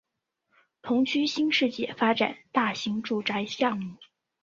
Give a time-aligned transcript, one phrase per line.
[0.81, 3.97] 同区新世界发展大型住宅项目